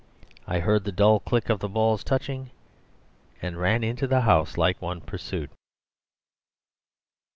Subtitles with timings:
[0.47, 2.49] I heard the dull click of the balls touching,
[3.39, 5.51] and ran into the house like one pursued.